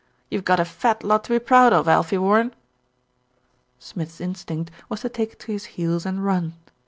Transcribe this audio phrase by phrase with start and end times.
[0.31, 2.55] You've got a fat lot to be proud of, Alfie Warren."
[3.77, 6.53] Smith's instinct was to take to his heels and run.